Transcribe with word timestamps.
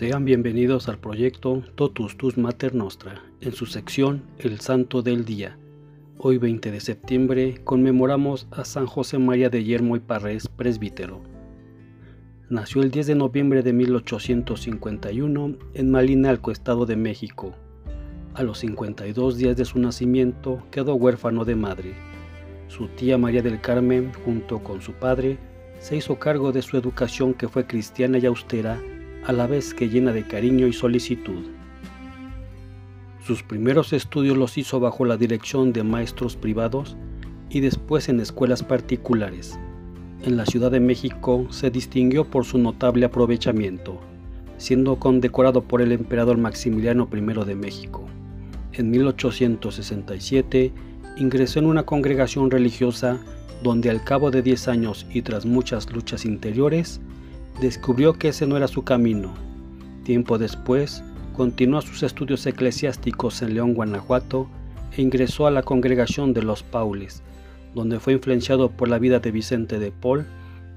Sean 0.00 0.24
bienvenidos 0.24 0.88
al 0.88 0.96
proyecto 0.96 1.62
Totus 1.74 2.16
Tus 2.16 2.38
Mater 2.38 2.74
Nostra, 2.74 3.22
en 3.42 3.52
su 3.52 3.66
sección 3.66 4.22
El 4.38 4.58
Santo 4.60 5.02
del 5.02 5.26
Día. 5.26 5.58
Hoy 6.16 6.38
20 6.38 6.70
de 6.70 6.80
septiembre 6.80 7.60
conmemoramos 7.64 8.48
a 8.50 8.64
San 8.64 8.86
José 8.86 9.18
María 9.18 9.50
de 9.50 9.62
Yermo 9.62 9.96
y 9.96 10.00
Parrés, 10.00 10.48
presbítero. 10.48 11.20
Nació 12.48 12.80
el 12.80 12.90
10 12.90 13.08
de 13.08 13.14
noviembre 13.14 13.62
de 13.62 13.74
1851 13.74 15.58
en 15.74 15.90
Malinalco, 15.90 16.50
Estado 16.50 16.86
de 16.86 16.96
México. 16.96 17.54
A 18.32 18.42
los 18.42 18.60
52 18.60 19.36
días 19.36 19.54
de 19.58 19.66
su 19.66 19.78
nacimiento 19.78 20.62
quedó 20.70 20.94
huérfano 20.94 21.44
de 21.44 21.56
madre. 21.56 21.92
Su 22.68 22.88
tía 22.88 23.18
María 23.18 23.42
del 23.42 23.60
Carmen, 23.60 24.12
junto 24.24 24.64
con 24.64 24.80
su 24.80 24.94
padre, 24.94 25.36
se 25.78 25.94
hizo 25.94 26.18
cargo 26.18 26.52
de 26.52 26.62
su 26.62 26.78
educación 26.78 27.34
que 27.34 27.48
fue 27.48 27.66
cristiana 27.66 28.16
y 28.16 28.24
austera 28.24 28.80
a 29.26 29.32
la 29.32 29.46
vez 29.46 29.74
que 29.74 29.88
llena 29.88 30.12
de 30.12 30.26
cariño 30.26 30.66
y 30.66 30.72
solicitud. 30.72 31.44
Sus 33.26 33.42
primeros 33.42 33.92
estudios 33.92 34.36
los 34.36 34.56
hizo 34.58 34.80
bajo 34.80 35.04
la 35.04 35.16
dirección 35.16 35.72
de 35.72 35.84
maestros 35.84 36.36
privados 36.36 36.96
y 37.50 37.60
después 37.60 38.08
en 38.08 38.20
escuelas 38.20 38.62
particulares. 38.62 39.58
En 40.22 40.36
la 40.36 40.46
Ciudad 40.46 40.70
de 40.70 40.80
México 40.80 41.46
se 41.50 41.70
distinguió 41.70 42.24
por 42.24 42.44
su 42.44 42.58
notable 42.58 43.06
aprovechamiento, 43.06 44.00
siendo 44.56 44.96
condecorado 44.96 45.62
por 45.62 45.80
el 45.82 45.92
emperador 45.92 46.38
Maximiliano 46.38 47.08
I 47.12 47.44
de 47.46 47.54
México. 47.54 48.06
En 48.72 48.90
1867 48.90 50.72
ingresó 51.18 51.58
en 51.58 51.66
una 51.66 51.84
congregación 51.84 52.50
religiosa 52.50 53.18
donde 53.62 53.90
al 53.90 54.02
cabo 54.04 54.30
de 54.30 54.42
10 54.42 54.68
años 54.68 55.06
y 55.12 55.22
tras 55.22 55.44
muchas 55.44 55.90
luchas 55.92 56.24
interiores, 56.24 57.00
descubrió 57.60 58.14
que 58.14 58.28
ese 58.28 58.46
no 58.46 58.56
era 58.56 58.68
su 58.68 58.82
camino. 58.84 59.34
Tiempo 60.04 60.38
después, 60.38 61.04
continuó 61.36 61.80
sus 61.82 62.02
estudios 62.02 62.44
eclesiásticos 62.46 63.42
en 63.42 63.54
León, 63.54 63.74
Guanajuato, 63.74 64.48
e 64.96 65.02
ingresó 65.02 65.46
a 65.46 65.50
la 65.50 65.62
congregación 65.62 66.32
de 66.32 66.42
los 66.42 66.62
Paules, 66.62 67.22
donde 67.74 68.00
fue 68.00 68.14
influenciado 68.14 68.70
por 68.70 68.88
la 68.88 68.98
vida 68.98 69.20
de 69.20 69.30
Vicente 69.30 69.78
de 69.78 69.92
Paul, 69.92 70.26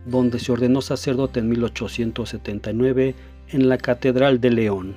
donde 0.06 0.40
se 0.40 0.52
ordenó 0.52 0.82
sacerdote 0.82 1.40
en 1.40 1.50
1879 1.50 3.16
en 3.50 3.70
la 3.70 3.78
Catedral 3.78 4.42
de 4.42 4.52
León. 4.52 4.96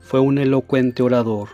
Fue 0.00 0.20
un 0.20 0.38
elocuente 0.38 1.02
orador, 1.02 1.48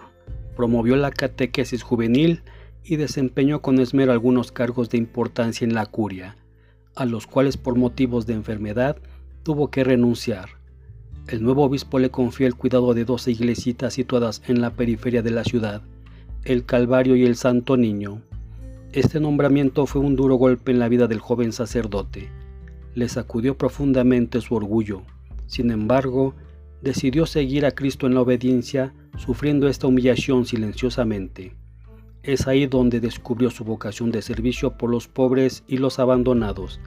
promovió 0.56 0.96
la 0.96 1.12
catequesis 1.12 1.82
juvenil 1.82 2.42
y 2.84 2.96
desempeñó 2.96 3.62
con 3.62 3.78
esmero 3.78 4.12
algunos 4.12 4.50
cargos 4.50 4.90
de 4.90 4.98
importancia 4.98 5.64
en 5.64 5.74
la 5.74 5.86
curia 5.86 6.36
a 6.96 7.04
los 7.04 7.26
cuales 7.26 7.56
por 7.56 7.76
motivos 7.76 8.26
de 8.26 8.34
enfermedad 8.34 8.96
tuvo 9.42 9.70
que 9.70 9.84
renunciar. 9.84 10.48
El 11.28 11.42
nuevo 11.42 11.64
obispo 11.64 11.98
le 11.98 12.10
confió 12.10 12.46
el 12.46 12.54
cuidado 12.54 12.94
de 12.94 13.04
dos 13.04 13.28
iglesitas 13.28 13.94
situadas 13.94 14.42
en 14.48 14.60
la 14.60 14.70
periferia 14.70 15.22
de 15.22 15.30
la 15.30 15.44
ciudad, 15.44 15.82
el 16.44 16.64
Calvario 16.64 17.14
y 17.16 17.24
el 17.24 17.36
Santo 17.36 17.76
Niño. 17.76 18.22
Este 18.92 19.20
nombramiento 19.20 19.86
fue 19.86 20.00
un 20.00 20.16
duro 20.16 20.36
golpe 20.36 20.72
en 20.72 20.78
la 20.78 20.88
vida 20.88 21.06
del 21.06 21.20
joven 21.20 21.52
sacerdote. 21.52 22.30
Le 22.94 23.08
sacudió 23.08 23.58
profundamente 23.58 24.40
su 24.40 24.54
orgullo. 24.54 25.02
Sin 25.46 25.70
embargo, 25.70 26.34
decidió 26.80 27.26
seguir 27.26 27.66
a 27.66 27.72
Cristo 27.72 28.06
en 28.06 28.14
la 28.14 28.22
obediencia, 28.22 28.94
sufriendo 29.18 29.68
esta 29.68 29.86
humillación 29.86 30.46
silenciosamente. 30.46 31.54
Es 32.26 32.48
ahí 32.48 32.66
donde 32.66 32.98
descubrió 32.98 33.50
su 33.52 33.62
vocación 33.62 34.10
de 34.10 34.20
servicio 34.20 34.76
por 34.76 34.90
los 34.90 35.06
pobres 35.06 35.62
y 35.68 35.76
los 35.76 36.00
abandonados, 36.00 36.80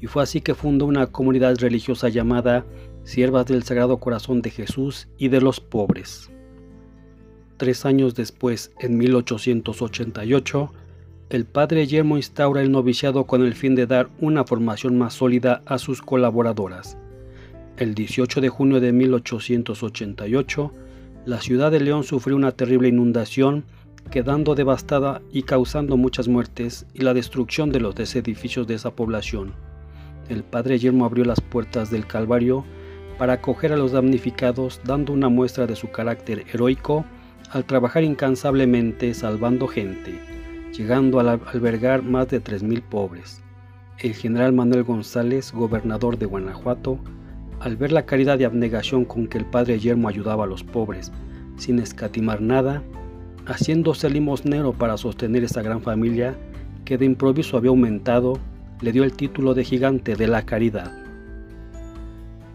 y 0.00 0.06
fue 0.06 0.22
así 0.22 0.40
que 0.40 0.54
fundó 0.54 0.86
una 0.86 1.08
comunidad 1.08 1.56
religiosa 1.58 2.08
llamada 2.08 2.64
Siervas 3.02 3.46
del 3.46 3.64
Sagrado 3.64 3.98
Corazón 3.98 4.42
de 4.42 4.50
Jesús 4.50 5.08
y 5.18 5.26
de 5.26 5.40
los 5.40 5.58
Pobres. 5.58 6.30
Tres 7.56 7.84
años 7.84 8.14
después, 8.14 8.70
en 8.78 8.96
1888, 8.96 10.72
el 11.30 11.46
padre 11.46 11.88
Yermo 11.88 12.16
instaura 12.16 12.62
el 12.62 12.70
noviciado 12.70 13.26
con 13.26 13.42
el 13.42 13.54
fin 13.54 13.74
de 13.74 13.88
dar 13.88 14.08
una 14.20 14.44
formación 14.44 14.96
más 14.96 15.14
sólida 15.14 15.62
a 15.66 15.78
sus 15.78 16.00
colaboradoras. 16.00 16.96
El 17.76 17.96
18 17.96 18.40
de 18.40 18.48
junio 18.48 18.78
de 18.78 18.92
1888, 18.92 20.72
la 21.26 21.40
ciudad 21.40 21.72
de 21.72 21.80
León 21.80 22.04
sufrió 22.04 22.36
una 22.36 22.52
terrible 22.52 22.88
inundación 22.88 23.64
quedando 24.10 24.54
devastada 24.54 25.22
y 25.32 25.42
causando 25.42 25.96
muchas 25.96 26.28
muertes 26.28 26.86
y 26.94 27.02
la 27.02 27.14
destrucción 27.14 27.70
de 27.70 27.80
los 27.80 27.96
edificios 28.16 28.66
de 28.66 28.74
esa 28.74 28.90
población. 28.90 29.52
El 30.28 30.44
padre 30.44 30.78
Yermo 30.78 31.04
abrió 31.04 31.24
las 31.24 31.40
puertas 31.40 31.90
del 31.90 32.06
Calvario 32.06 32.64
para 33.18 33.34
acoger 33.34 33.72
a 33.72 33.76
los 33.76 33.92
damnificados, 33.92 34.80
dando 34.84 35.12
una 35.12 35.28
muestra 35.28 35.66
de 35.66 35.76
su 35.76 35.90
carácter 35.90 36.44
heroico 36.52 37.04
al 37.50 37.64
trabajar 37.64 38.04
incansablemente 38.04 39.12
salvando 39.12 39.66
gente, 39.66 40.18
llegando 40.72 41.20
a 41.20 41.32
albergar 41.32 42.02
más 42.02 42.28
de 42.28 42.42
3.000 42.42 42.82
pobres. 42.82 43.42
El 43.98 44.14
general 44.14 44.52
Manuel 44.52 44.84
González, 44.84 45.52
gobernador 45.52 46.16
de 46.16 46.26
Guanajuato, 46.26 46.98
al 47.60 47.76
ver 47.76 47.92
la 47.92 48.06
caridad 48.06 48.38
y 48.38 48.44
abnegación 48.44 49.04
con 49.04 49.26
que 49.26 49.38
el 49.38 49.44
padre 49.44 49.78
Yermo 49.78 50.08
ayudaba 50.08 50.44
a 50.44 50.46
los 50.46 50.64
pobres, 50.64 51.12
sin 51.56 51.78
escatimar 51.78 52.40
nada, 52.40 52.82
haciéndose 53.46 54.10
limosnero 54.10 54.72
para 54.72 54.96
sostener 54.96 55.44
esa 55.44 55.62
gran 55.62 55.82
familia 55.82 56.36
que 56.84 56.98
de 56.98 57.06
improviso 57.06 57.56
había 57.56 57.70
aumentado, 57.70 58.38
le 58.80 58.92
dio 58.92 59.04
el 59.04 59.12
título 59.12 59.54
de 59.54 59.64
gigante 59.64 60.16
de 60.16 60.26
la 60.26 60.42
caridad. 60.42 60.92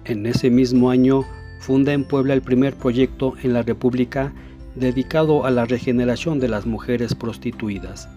En 0.06 0.26
ese 0.26 0.50
mismo 0.50 0.90
año 0.90 1.24
funda 1.60 1.94
en 1.94 2.04
Puebla 2.04 2.34
el 2.34 2.42
primer 2.42 2.76
proyecto 2.76 3.34
en 3.44 3.54
la 3.54 3.64
República 3.64 4.34
dedicado 4.76 5.46
a 5.46 5.52
la 5.52 5.66
regeneración 5.66 6.40
de 6.40 6.50
las 6.50 6.66
mujeres 6.66 7.16
prostituidas. 7.16 8.10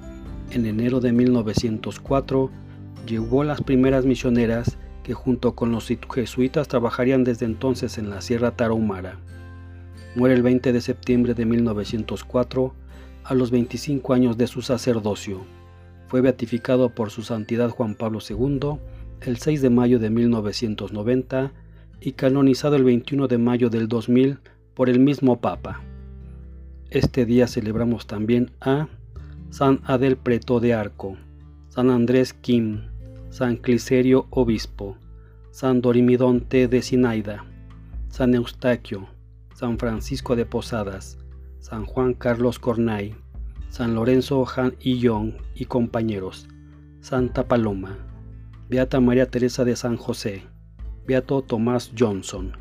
En 0.50 0.66
enero 0.66 1.00
de 1.00 1.12
1904 1.12 2.50
llevó 3.06 3.44
las 3.44 3.62
primeras 3.62 4.04
misioneras 4.04 4.76
que 5.02 5.14
junto 5.14 5.54
con 5.54 5.72
los 5.72 5.88
jesuitas 6.12 6.68
trabajarían 6.68 7.24
desde 7.24 7.46
entonces 7.46 7.96
en 7.96 8.10
la 8.10 8.20
Sierra 8.20 8.50
Tarahumara. 8.50 9.18
Muere 10.14 10.34
el 10.34 10.42
20 10.42 10.72
de 10.72 10.80
septiembre 10.80 11.34
de 11.34 11.44
1904 11.44 12.74
a 13.24 13.34
los 13.34 13.50
25 13.50 14.14
años 14.14 14.38
de 14.38 14.46
su 14.46 14.62
sacerdocio. 14.62 15.44
Fue 16.08 16.20
beatificado 16.20 16.88
por 16.88 17.10
su 17.10 17.22
santidad 17.22 17.70
Juan 17.70 17.94
Pablo 17.94 18.20
II 18.26 18.78
el 19.20 19.36
6 19.36 19.62
de 19.62 19.70
mayo 19.70 19.98
de 19.98 20.10
1990 20.10 21.52
y 22.00 22.12
canonizado 22.12 22.76
el 22.76 22.84
21 22.84 23.28
de 23.28 23.38
mayo 23.38 23.68
del 23.68 23.88
2000 23.88 24.38
por 24.74 24.88
el 24.88 25.00
mismo 25.00 25.40
Papa. 25.40 25.82
Este 26.90 27.26
día 27.26 27.46
celebramos 27.46 28.06
también 28.06 28.50
a 28.60 28.88
San 29.50 29.80
Adel 29.84 30.16
Preto 30.16 30.60
de 30.60 30.72
Arco, 30.72 31.16
San 31.68 31.90
Andrés 31.90 32.32
Kim, 32.32 32.82
San 33.30 33.56
Cliserio 33.56 34.26
Obispo, 34.30 34.96
San 35.50 35.80
Dorimidonte 35.82 36.68
de 36.68 36.80
Sinaida, 36.80 37.44
San 38.08 38.34
Eustaquio, 38.34 39.08
San 39.58 39.76
Francisco 39.76 40.36
de 40.36 40.46
Posadas, 40.46 41.18
San 41.58 41.84
Juan 41.84 42.14
Carlos 42.14 42.60
Cornay, 42.60 43.16
San 43.70 43.96
Lorenzo 43.96 44.46
Han 44.54 44.76
Young 44.78 45.32
y 45.56 45.64
compañeros, 45.64 46.46
Santa 47.00 47.48
Paloma, 47.48 47.98
Beata 48.68 49.00
María 49.00 49.26
Teresa 49.26 49.64
de 49.64 49.74
San 49.74 49.96
José, 49.96 50.44
Beato 51.08 51.42
Tomás 51.42 51.90
Johnson. 51.98 52.52